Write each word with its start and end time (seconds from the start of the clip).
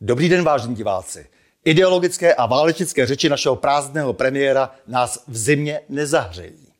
Dobrý 0.00 0.28
den, 0.28 0.44
vážení 0.44 0.74
diváci. 0.74 1.26
Ideologické 1.64 2.34
a 2.34 2.46
válečnické 2.46 3.06
řeči 3.06 3.28
našeho 3.28 3.56
prázdného 3.56 4.12
premiéra 4.12 4.74
nás 4.86 5.24
v 5.28 5.36
zimě 5.36 5.80
nezahřejí. 5.88 6.72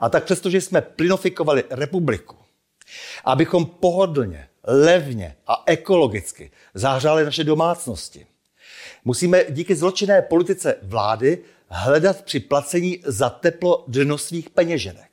A 0.00 0.08
tak 0.08 0.24
přestože 0.24 0.60
jsme 0.60 0.80
plinofikovali 0.80 1.64
republiku, 1.70 2.36
abychom 3.24 3.66
pohodlně, 3.66 4.48
levně 4.64 5.36
a 5.46 5.62
ekologicky 5.66 6.50
zahřáli 6.74 7.24
naše 7.24 7.44
domácnosti, 7.44 8.26
musíme 9.04 9.44
díky 9.48 9.74
zločinné 9.74 10.22
politice 10.22 10.76
vlády 10.82 11.38
hledat 11.68 12.22
při 12.22 12.40
placení 12.40 13.02
za 13.04 13.30
teplo 13.30 13.84
dno 13.88 14.18
svých 14.18 14.50
peněženek. 14.50 15.10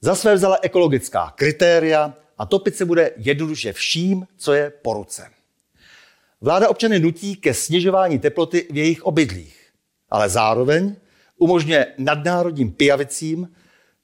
Za 0.00 0.14
své 0.14 0.34
vzala 0.34 0.58
ekologická 0.62 1.32
kritéria 1.36 2.14
a 2.38 2.46
topit 2.46 2.76
se 2.76 2.84
bude 2.84 3.10
jednoduše 3.16 3.72
vším, 3.72 4.26
co 4.36 4.52
je 4.52 4.70
po 4.70 4.92
ruce. 4.92 5.41
Vláda 6.42 6.68
občany 6.68 7.00
nutí 7.00 7.36
ke 7.36 7.54
snižování 7.54 8.18
teploty 8.18 8.66
v 8.70 8.76
jejich 8.76 9.02
obydlích, 9.02 9.70
ale 10.10 10.28
zároveň 10.28 10.96
umožňuje 11.38 11.94
nadnárodním 11.98 12.72
pijavicím 12.72 13.52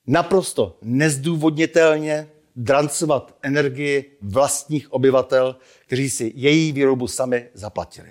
naprosto 0.06 0.78
nezdůvodnitelně 0.83 2.28
drancovat 2.56 3.37
energii 3.42 4.16
vlastních 4.20 4.92
obyvatel, 4.92 5.56
kteří 5.87 6.11
si 6.11 6.33
její 6.34 6.73
výrobu 6.73 7.09
sami 7.09 7.48
zaplatili. 7.55 8.09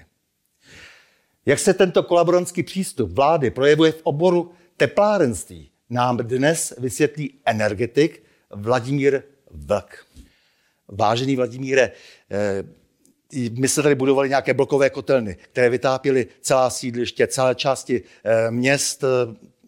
Jak 1.45 1.59
se 1.59 1.73
tento 1.73 2.03
kolaborantský 2.03 2.64
přístup 2.64 3.12
vlády 3.12 3.52
projevuje 3.52 3.91
v 3.91 4.02
oboru 4.03 4.52
teplárenství, 4.78 5.72
nám 5.89 6.17
dnes 6.17 6.73
vysvětlí 6.78 7.39
energetik 7.45 8.23
Vladimír 8.50 9.22
Vlk. 9.52 10.05
Vážený 10.88 11.36
Vladimíre, 11.36 11.92
eh, 12.31 12.64
my 13.33 13.67
jsme 13.67 13.83
tady 13.83 13.95
budovali 13.95 14.30
nějaké 14.30 14.53
blokové 14.53 14.89
kotelny, 14.89 15.38
které 15.52 15.70
vytápěly 15.70 16.28
celá 16.42 16.70
sídliště, 16.70 17.28
celé 17.28 17.56
části 17.56 18.02
eh, 18.23 18.52
měst 18.52 19.03
eh, 19.03 19.08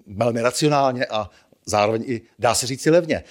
velmi 0.08 0.42
racionálně 0.42 1.06
a 1.06 1.30
zároveň 1.66 2.04
i, 2.06 2.22
dá 2.40 2.56
se 2.56 2.68
říct, 2.68 2.86
levně. 2.86 3.24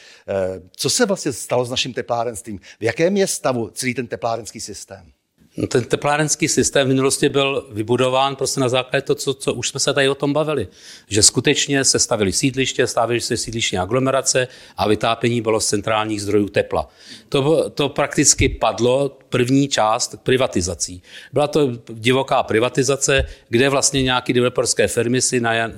Co 0.77 0.91
se 0.91 1.07
vlastně 1.07 1.33
stalo 1.33 1.65
s 1.65 1.71
naším 1.71 1.95
teplárenstvím? 1.95 2.61
V 2.81 2.85
jakém 2.85 3.17
je 3.17 3.27
stavu 3.27 3.71
celý 3.71 3.95
ten 3.95 4.07
teplárenský 4.07 4.61
systém? 4.61 5.13
No, 5.59 5.67
ten 5.67 5.85
teplárenský 5.85 6.49
systém 6.49 6.87
v 6.87 6.89
minulosti 6.89 7.29
byl 7.29 7.67
vybudován 7.71 8.37
prostě 8.37 8.61
na 8.61 8.69
základě 8.69 9.03
to, 9.03 9.15
co, 9.15 9.35
co 9.35 9.55
už 9.55 9.69
jsme 9.69 9.81
se 9.81 9.95
tady 9.95 10.09
o 10.09 10.15
tom 10.15 10.33
bavili. 10.33 10.69
Že 11.09 11.23
skutečně 11.23 11.85
se 11.85 11.99
stavili 11.99 12.33
sídliště, 12.33 12.87
stavili 12.87 13.21
se 13.21 13.37
sídlištní 13.37 13.79
aglomerace 13.79 14.49
a 14.77 14.89
vytápění 14.89 15.41
bylo 15.41 15.61
z 15.61 15.67
centrálních 15.67 16.23
zdrojů 16.23 16.49
tepla. 16.49 16.89
To, 17.29 17.71
to 17.71 17.89
prakticky 17.89 18.49
padlo 18.49 19.19
první 19.29 19.69
část 19.69 20.17
privatizací. 20.23 21.03
Byla 21.33 21.47
to 21.47 21.73
divoká 21.89 22.43
privatizace, 22.43 23.27
kde 23.49 23.69
vlastně 23.69 24.03
nějaké 24.03 24.33
developerské 24.33 24.89
firmy 24.89 25.23
si 25.23 25.41
na, 25.41 25.67
uh, 25.67 25.73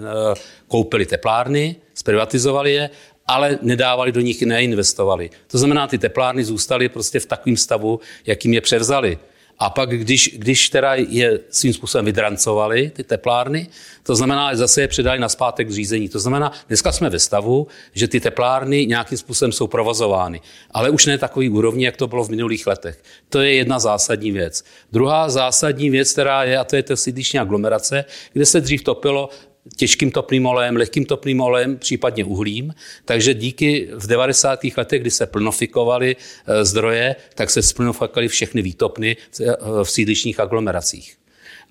koupili 0.69 1.07
teplárny, 1.07 1.77
zprivatizovali 1.95 2.73
je 2.73 2.91
ale 3.27 3.59
nedávali 3.63 4.13
do 4.13 4.21
nich, 4.21 4.43
neinvestovali. 4.43 5.31
To 5.47 5.59
znamená, 5.59 5.87
ty 5.87 5.99
teplárny 5.99 6.45
zůstaly 6.45 6.89
prostě 6.89 7.21
v 7.21 7.27
takovém 7.27 7.57
stavu, 7.57 8.01
jakým 8.27 8.55
je 8.55 8.61
převzali. 8.61 9.19
A 9.63 9.71
pak, 9.71 9.91
když, 9.91 10.31
když 10.37 10.69
teda 10.69 10.95
je 10.95 11.41
svým 11.51 11.73
způsobem 11.73 12.05
vydrancovali 12.05 12.91
ty 12.91 13.05
teplárny, 13.05 13.69
to 14.03 14.17
znamená, 14.17 14.53
že 14.53 14.57
zase 14.57 14.81
je 14.81 14.89
předali 14.89 15.19
na 15.19 15.29
zpátek 15.29 15.71
zřízení. 15.71 16.09
To 16.09 16.19
znamená, 16.19 16.53
dneska 16.69 16.93
jsme 16.93 17.11
ve 17.11 17.19
stavu, 17.19 17.67
že 17.93 18.09
ty 18.09 18.21
teplárny 18.21 18.87
nějakým 18.87 19.19
způsobem 19.19 19.53
jsou 19.53 19.67
provozovány, 19.67 20.41
ale 20.71 20.91
už 20.91 21.07
ne 21.07 21.19
takový 21.19 21.49
úrovni, 21.49 21.85
jak 21.85 21.97
to 21.97 22.07
bylo 22.07 22.25
v 22.25 22.31
minulých 22.31 22.67
letech. 22.67 23.03
To 23.29 23.41
je 23.41 23.55
jedna 23.55 23.79
zásadní 23.79 24.33
věc. 24.33 24.65
Druhá 24.93 25.29
zásadní 25.29 25.91
věc, 25.91 26.13
která 26.13 26.45
je, 26.45 26.59
a 26.59 26.65
to 26.65 26.77
je 26.77 26.83
ta 26.83 26.97
sídliční 26.97 27.39
aglomerace, 27.39 28.05
kde 28.33 28.47
se 28.47 28.61
dřív 28.61 28.83
topilo 28.83 29.29
těžkým 29.77 30.11
topným 30.11 30.47
olejem, 30.47 30.77
lehkým 30.77 31.05
topným 31.05 31.41
olejem, 31.41 31.79
případně 31.79 32.25
uhlím. 32.25 32.75
Takže 33.05 33.35
díky 33.35 33.89
v 33.95 34.07
90. 34.07 34.61
letech, 34.77 35.01
kdy 35.01 35.11
se 35.11 35.27
plnofikovaly 35.27 36.17
eh, 36.17 36.65
zdroje, 36.65 37.17
tak 37.35 37.51
se 37.51 37.63
splnofikovaly 37.63 38.29
všechny 38.29 38.63
výtopny 38.63 39.17
eh, 39.17 39.45
v 39.85 39.91
sídličních 39.91 40.41
aglomeracích. 40.41 41.17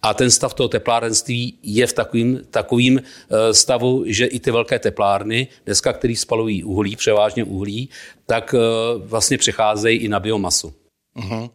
A 0.01 0.13
ten 0.13 0.31
stav 0.31 0.53
toho 0.53 0.69
teplárenství 0.69 1.59
je 1.63 1.87
v 1.87 1.93
takovým, 1.93 2.41
takovým 2.51 3.01
eh, 3.01 3.53
stavu, 3.53 4.03
že 4.07 4.25
i 4.25 4.39
ty 4.39 4.51
velké 4.51 4.79
teplárny, 4.79 5.47
dneska, 5.65 5.93
které 5.93 6.15
spalují 6.15 6.63
uhlí, 6.63 6.95
převážně 6.95 7.43
uhlí, 7.43 7.89
tak 8.25 8.55
vlastně 8.97 9.37
přecházejí 9.37 9.99
i 9.99 10.07
na 10.07 10.19
biomasu. 10.19 10.73
Uh, 11.15 11.47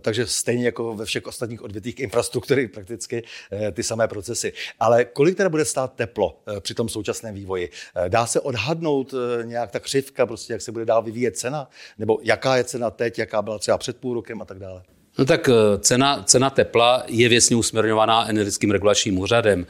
takže 0.00 0.26
stejně 0.26 0.64
jako 0.64 0.94
ve 0.94 1.04
všech 1.04 1.26
ostatních 1.26 1.62
odvětvích 1.62 2.00
infrastruktury 2.00 2.68
prakticky 2.68 3.22
uh, 3.22 3.70
ty 3.72 3.82
samé 3.82 4.08
procesy. 4.08 4.52
Ale 4.80 5.04
kolik 5.04 5.36
teda 5.36 5.48
bude 5.48 5.64
stát 5.64 5.94
teplo 5.94 6.42
uh, 6.48 6.60
při 6.60 6.74
tom 6.74 6.88
současném 6.88 7.34
vývoji? 7.34 7.70
Uh, 7.96 8.08
dá 8.08 8.26
se 8.26 8.40
odhadnout 8.40 9.12
uh, 9.12 9.20
nějak 9.44 9.70
ta 9.70 9.80
křivka, 9.80 10.26
prostě 10.26 10.52
jak 10.52 10.62
se 10.62 10.72
bude 10.72 10.84
dál 10.84 11.02
vyvíjet 11.02 11.36
cena? 11.36 11.70
Nebo 11.98 12.18
jaká 12.22 12.56
je 12.56 12.64
cena 12.64 12.90
teď, 12.90 13.18
jaká 13.18 13.42
byla 13.42 13.58
třeba 13.58 13.78
před 13.78 13.96
půl 13.96 14.14
rokem 14.14 14.42
a 14.42 14.44
tak 14.44 14.58
dále? 14.58 14.82
No 15.18 15.24
tak 15.24 15.48
cena, 15.78 16.22
cena 16.22 16.50
tepla 16.50 17.04
je 17.06 17.28
věcně 17.28 17.56
usměrňovaná 17.56 18.28
energetickým 18.28 18.70
regulačním 18.70 19.18
úřadem. 19.18 19.66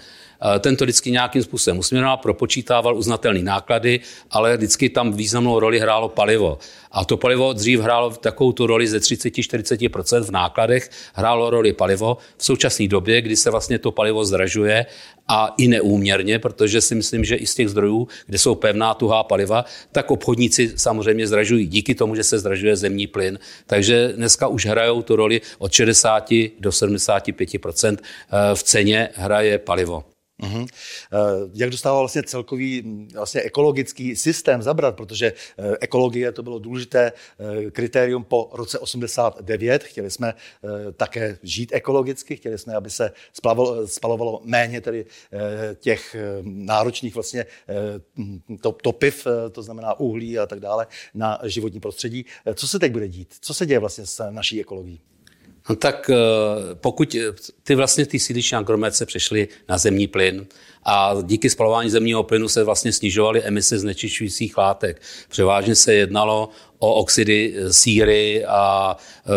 Ten 0.60 0.76
to 0.76 0.84
vždycky 0.84 1.10
nějakým 1.10 1.42
způsobem 1.42 1.78
usměrňoval, 1.78 2.16
propočítával 2.16 2.96
uznatelné 2.96 3.42
náklady, 3.42 4.00
ale 4.30 4.56
vždycky 4.56 4.88
tam 4.88 5.12
významnou 5.12 5.58
roli 5.58 5.80
hrálo 5.80 6.08
palivo. 6.08 6.58
A 6.92 7.04
to 7.04 7.16
palivo 7.16 7.52
dřív 7.52 7.80
hrálo 7.80 8.10
takovou 8.10 8.52
tu 8.52 8.66
roli 8.66 8.88
ze 8.88 8.98
30-40% 8.98 10.24
v 10.24 10.30
nákladech, 10.30 10.90
hrálo 11.14 11.50
roli 11.50 11.72
palivo. 11.72 12.16
V 12.36 12.44
současné 12.44 12.88
době, 12.88 13.22
kdy 13.22 13.36
se 13.36 13.50
vlastně 13.50 13.78
to 13.78 13.92
palivo 13.92 14.24
zdražuje 14.24 14.86
a 15.28 15.54
i 15.58 15.68
neúměrně, 15.68 16.38
protože 16.38 16.80
si 16.80 16.94
myslím, 16.94 17.24
že 17.24 17.36
i 17.36 17.46
z 17.46 17.54
těch 17.54 17.68
zdrojů, 17.68 18.08
kde 18.26 18.38
jsou 18.38 18.54
pevná 18.54 18.94
tuhá 18.94 19.22
paliva, 19.22 19.64
tak 19.92 20.10
obchodníci 20.10 20.72
samozřejmě 20.76 21.26
zdražují 21.26 21.66
díky 21.66 21.94
tomu, 21.94 22.14
že 22.14 22.24
se 22.24 22.38
zdražuje 22.38 22.76
zemní 22.76 23.06
plyn. 23.06 23.38
Takže 23.66 24.12
dneska 24.16 24.46
už 24.48 24.66
hrajou 24.66 25.02
tu 25.02 25.16
roli 25.16 25.40
od 25.58 25.72
60 25.72 26.30
do 26.60 26.70
75% 26.70 27.96
eh, 27.98 28.54
v 28.54 28.62
ceně 28.62 29.08
hraje 29.14 29.58
palivo. 29.58 30.11
Uh-huh. 30.42 30.66
Jak 31.54 31.70
dostával 31.70 32.00
vlastně 32.02 32.22
celkový 32.22 33.06
vlastně 33.14 33.40
ekologický 33.40 34.16
systém 34.16 34.62
zabrat, 34.62 34.96
protože 34.96 35.26
eh, 35.32 35.76
ekologie 35.80 36.32
to 36.32 36.42
bylo 36.42 36.58
důležité 36.58 37.12
eh, 37.12 37.70
kritérium 37.70 38.24
po 38.24 38.50
roce 38.52 38.78
89. 38.78 39.84
Chtěli 39.84 40.10
jsme 40.10 40.34
také 40.96 41.38
žít 41.42 41.70
ekologicky, 41.72 42.36
chtěli 42.36 42.58
jsme, 42.58 42.74
aby 42.74 42.90
se 42.90 43.12
spalovalo, 43.86 44.40
méně 44.44 44.80
tedy 44.80 45.06
těch 45.74 46.16
náročných 46.42 47.14
vlastně 47.14 47.46
topiv, 48.82 49.26
to 49.52 49.62
znamená 49.62 50.00
uhlí 50.00 50.38
a 50.38 50.46
tak 50.46 50.60
dále, 50.60 50.86
na 51.14 51.38
životní 51.44 51.80
prostředí. 51.80 52.26
Co 52.54 52.68
se 52.68 52.78
teď 52.78 52.92
bude 52.92 53.08
dít? 53.08 53.34
Co 53.40 53.54
se 53.54 53.66
děje 53.66 53.78
vlastně 53.78 54.06
s 54.06 54.30
naší 54.30 54.60
ekologií? 54.60 55.00
No 55.68 55.76
tak 55.76 56.10
eh, 56.10 56.16
pokud 56.74 57.14
eh, 57.14 57.32
ty 57.62 57.74
vlastně 57.74 58.06
ty 58.06 58.18
sídliční 58.18 58.56
aglomerace 58.56 59.06
přešly 59.06 59.48
na 59.68 59.78
zemní 59.78 60.06
plyn 60.06 60.46
a 60.84 61.14
díky 61.22 61.50
spalování 61.50 61.90
zemního 61.90 62.22
plynu 62.22 62.48
se 62.48 62.64
vlastně 62.64 62.92
snižovaly 62.92 63.42
emise 63.42 63.78
znečišťujících 63.78 64.58
látek. 64.58 65.02
Převážně 65.28 65.74
se 65.74 65.94
jednalo 65.94 66.48
o 66.78 66.94
oxidy 66.94 67.54
eh, 67.56 67.72
síry 67.72 68.44
a 68.44 68.96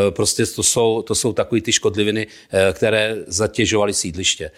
prostě 0.09 0.45
to 0.45 0.63
jsou, 0.63 1.01
to 1.01 1.15
jsou 1.15 1.33
takové 1.33 1.61
ty 1.61 1.71
škodliviny, 1.71 2.27
které 2.73 3.15
zatěžovaly 3.27 3.93
sídliště 3.93 4.51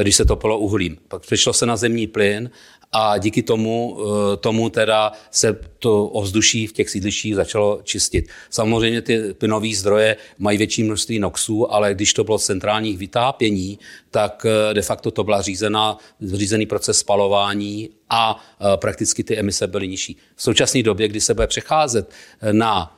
když 0.00 0.16
se 0.16 0.24
topilo 0.24 0.58
uhlím. 0.58 0.98
Pak 1.08 1.22
přešlo 1.22 1.52
se 1.52 1.66
na 1.66 1.76
zemní 1.76 2.06
plyn 2.06 2.50
a 2.92 3.18
díky 3.18 3.42
tomu, 3.42 3.98
eh, 4.00 4.36
tomu 4.36 4.70
teda 4.70 5.12
se 5.30 5.58
to 5.78 6.06
ovzduší 6.06 6.66
v 6.66 6.72
těch 6.72 6.90
sídlištích 6.90 7.34
začalo 7.34 7.80
čistit. 7.82 8.28
Samozřejmě 8.50 9.02
ty 9.02 9.34
plynové 9.34 9.68
zdroje 9.74 10.16
mají 10.38 10.58
větší 10.58 10.82
množství 10.82 11.18
NOXů, 11.18 11.72
ale 11.72 11.94
když 11.94 12.12
to 12.12 12.24
bylo 12.24 12.38
centrálních 12.38 12.98
vytápění, 12.98 13.78
tak 14.10 14.46
eh, 14.48 14.74
de 14.74 14.82
facto 14.82 15.10
to 15.10 15.24
byla 15.24 15.42
řízená, 15.42 15.96
řízený 16.20 16.66
proces 16.66 16.98
spalování 16.98 17.90
a 18.10 18.44
eh, 18.60 18.76
prakticky 18.76 19.24
ty 19.24 19.38
emise 19.38 19.66
byly 19.66 19.88
nižší. 19.88 20.16
V 20.36 20.42
současné 20.42 20.82
době, 20.82 21.08
kdy 21.08 21.20
se 21.20 21.34
bude 21.34 21.46
přecházet 21.46 22.10
na 22.52 22.97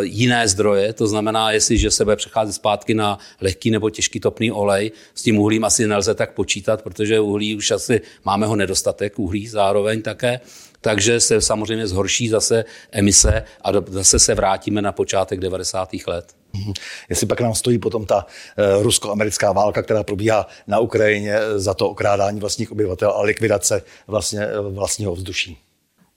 jiné 0.00 0.48
zdroje, 0.48 0.92
to 0.92 1.06
znamená, 1.06 1.50
jestliže 1.50 1.90
se 1.90 2.04
bude 2.04 2.16
přecházet 2.16 2.52
zpátky 2.52 2.94
na 2.94 3.18
lehký 3.40 3.70
nebo 3.70 3.90
těžký 3.90 4.20
topný 4.20 4.52
olej, 4.52 4.92
s 5.14 5.22
tím 5.22 5.38
uhlím 5.38 5.64
asi 5.64 5.86
nelze 5.86 6.14
tak 6.14 6.34
počítat, 6.34 6.82
protože 6.82 7.20
uhlí 7.20 7.56
už 7.56 7.70
asi 7.70 8.00
máme 8.24 8.46
ho 8.46 8.56
nedostatek, 8.56 9.18
uhlí 9.18 9.48
zároveň 9.48 10.02
také, 10.02 10.40
takže 10.80 11.20
se 11.20 11.40
samozřejmě 11.40 11.86
zhorší 11.86 12.28
zase 12.28 12.64
emise 12.92 13.44
a 13.64 13.70
zase 13.88 14.18
se 14.18 14.34
vrátíme 14.34 14.82
na 14.82 14.92
počátek 14.92 15.40
90. 15.40 15.88
let. 16.06 16.24
Mhm. 16.52 16.72
Jestli 17.08 17.26
pak 17.26 17.40
nám 17.40 17.54
stojí 17.54 17.78
potom 17.78 18.06
ta 18.06 18.26
uh, 18.26 18.82
rusko-americká 18.82 19.52
válka, 19.52 19.82
která 19.82 20.02
probíhá 20.02 20.46
na 20.66 20.78
Ukrajině 20.78 21.38
za 21.56 21.74
to 21.74 21.90
okrádání 21.90 22.40
vlastních 22.40 22.72
obyvatel 22.72 23.10
a 23.10 23.22
likvidace 23.22 23.82
vlastně 24.06 24.46
vlastního 24.70 25.14
vzduší. 25.14 25.58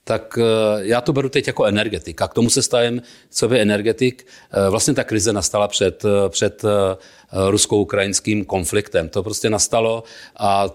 Tak 0.08 0.38
já 0.78 1.00
to 1.00 1.12
beru 1.12 1.28
teď 1.28 1.46
jako 1.46 1.64
energetik. 1.64 2.20
K 2.28 2.34
tomu 2.34 2.50
se 2.50 2.62
stavím, 2.62 3.02
co 3.30 3.48
by 3.48 3.60
energetik. 3.60 4.26
Vlastně 4.70 4.94
ta 4.94 5.04
krize 5.04 5.32
nastala 5.32 5.68
před, 5.68 6.02
před 6.28 6.64
Eh, 7.32 7.50
rusko-ukrajinským 7.50 8.44
konfliktem. 8.44 9.08
To 9.08 9.22
prostě 9.22 9.50
nastalo 9.50 10.02
a 10.38 10.66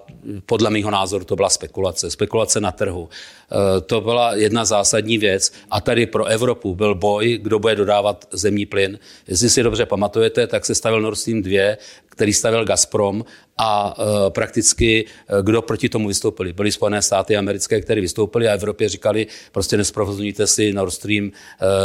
podle 0.46 0.70
mého 0.70 0.92
názoru 0.92 1.26
to 1.26 1.36
byla 1.36 1.50
spekulace. 1.50 2.12
Spekulace 2.12 2.62
na 2.62 2.72
trhu. 2.72 3.10
Eh, 3.10 3.82
to 3.82 4.02
byla 4.02 4.36
jedna 4.36 4.66
zásadní 4.66 5.18
věc 5.18 5.52
a 5.72 5.82
tady 5.82 6.06
pro 6.06 6.26
Evropu 6.26 6.76
byl 6.76 6.96
boj, 6.96 7.40
kdo 7.42 7.60
bude 7.60 7.76
dodávat 7.76 8.28
zemní 8.32 8.66
plyn. 8.66 9.00
Jestli 9.28 9.50
si 9.50 9.64
dobře 9.64 9.86
pamatujete, 9.86 10.48
tak 10.48 10.66
se 10.66 10.76
stavil 10.76 11.02
Nord 11.02 11.18
Stream 11.18 11.42
2, 11.42 11.78
který 12.12 12.34
stavil 12.34 12.66
Gazprom 12.66 13.26
a 13.58 13.94
e, 13.94 14.30
prakticky 14.30 15.06
e, 15.06 15.44
kdo 15.44 15.62
proti 15.62 15.90
tomu 15.90 16.08
vystoupili. 16.08 16.54
Byly 16.54 16.72
Spojené 16.72 17.02
státy 17.02 17.38
americké, 17.38 17.82
které 17.82 18.02
vystoupily 18.02 18.48
a 18.48 18.54
Evropě 18.54 18.90
říkali, 18.90 19.28
prostě 19.52 19.78
nesprovozujte 19.78 20.48
si 20.48 20.74
Nord 20.74 20.94
Stream 20.94 21.32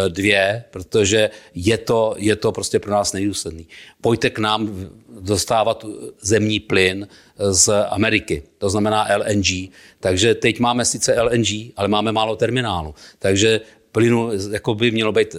2, 0.08 0.34
e, 0.34 0.64
protože 0.70 1.31
je 1.55 1.78
to, 1.78 2.14
je 2.19 2.37
to 2.37 2.52
prostě 2.52 2.78
pro 2.78 2.93
nás 2.93 3.12
nejúsledný. 3.12 3.67
Pojďte 4.00 4.31
k 4.31 4.38
nám 4.38 4.90
dostávat 5.20 5.84
zemní 6.20 6.61
plyn 6.61 7.08
z 7.38 7.69
Ameriky, 7.88 8.43
to 8.58 8.70
znamená 8.70 9.08
LNG. 9.17 9.70
Takže 10.00 10.34
teď 10.34 10.61
máme 10.61 10.84
sice 10.84 11.23
LNG, 11.23 11.73
ale 11.76 11.88
máme 11.88 12.12
málo 12.12 12.37
terminálu. 12.37 12.94
Takže 13.19 13.61
plynu 13.93 14.31
jako 14.52 14.75
by 14.75 14.90
mělo 14.90 15.12
být 15.12 15.37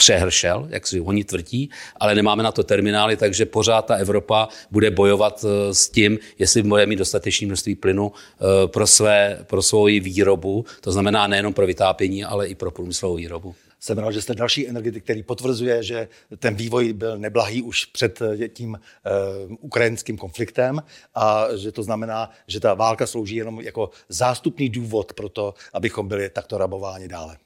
přehršel, 0.00 0.66
jak 0.70 0.86
si 0.86 1.00
oni 1.00 1.24
tvrdí, 1.24 1.70
ale 1.96 2.14
nemáme 2.14 2.42
na 2.42 2.52
to 2.52 2.62
terminály, 2.62 3.16
takže 3.16 3.46
pořád 3.46 3.86
ta 3.86 3.94
Evropa 3.94 4.48
bude 4.70 4.90
bojovat 4.90 5.44
eh, 5.44 5.74
s 5.74 5.88
tím, 5.88 6.18
jestli 6.38 6.62
bude 6.62 6.86
mít 6.86 6.96
dostatečné 6.96 7.46
množství 7.46 7.74
plynu 7.74 8.12
eh, 8.12 8.68
pro, 8.68 8.86
své, 8.86 9.44
pro 9.44 9.62
svou 9.62 9.84
výrobu, 9.84 10.64
to 10.80 10.92
znamená 10.92 11.26
nejenom 11.26 11.52
pro 11.52 11.66
vytápění, 11.66 12.24
ale 12.24 12.48
i 12.48 12.54
pro 12.54 12.70
průmyslovou 12.70 13.16
výrobu. 13.16 13.54
Jsem 13.80 13.98
rád, 13.98 14.10
že 14.10 14.22
jste 14.22 14.34
další 14.34 14.68
energetik, 14.68 15.04
který 15.04 15.22
potvrzuje, 15.22 15.82
že 15.82 16.08
ten 16.38 16.54
vývoj 16.54 16.92
byl 16.92 17.18
neblahý 17.18 17.62
už 17.62 17.84
před 17.84 18.22
eh, 18.22 18.48
tím 18.48 18.72
uh, 18.72 19.56
ukrajinským 19.60 20.16
konfliktem 20.16 20.80
a 21.14 21.46
že 21.56 21.72
to 21.72 21.82
znamená, 21.82 22.30
že 22.46 22.60
ta 22.60 22.74
válka 22.74 23.06
slouží 23.06 23.36
jenom 23.36 23.60
jako 23.60 23.90
zástupný 24.08 24.68
důvod 24.68 25.12
pro 25.12 25.28
to, 25.28 25.54
abychom 25.72 26.08
byli 26.08 26.30
takto 26.30 26.58
rabováni 26.58 27.08
dále. 27.08 27.36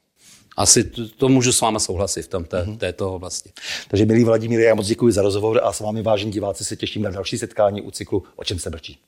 Asi 0.56 0.84
to, 0.84 1.08
to 1.08 1.28
můžu 1.28 1.52
s 1.52 1.60
vámi 1.60 1.80
souhlasit 1.80 2.22
v 2.22 2.28
tom, 2.28 2.44
té, 2.44 2.62
mm-hmm. 2.62 2.78
této 2.78 3.14
oblasti. 3.14 3.52
Takže 3.88 4.06
milí 4.06 4.24
Vladimír, 4.24 4.60
já 4.60 4.74
moc 4.74 4.86
děkuji 4.86 5.12
za 5.12 5.22
rozhovor 5.22 5.60
a 5.64 5.72
s 5.72 5.80
vámi 5.80 6.02
vážení 6.02 6.32
diváci 6.32 6.64
se 6.64 6.76
těším 6.76 7.02
na 7.02 7.10
další 7.10 7.38
setkání 7.38 7.82
u 7.82 7.90
cyklu 7.90 8.22
O 8.36 8.44
čem 8.44 8.58
se 8.58 8.70
brčí. 8.70 8.98